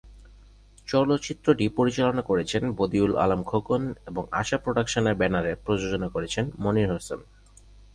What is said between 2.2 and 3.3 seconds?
করেছেন বদিউল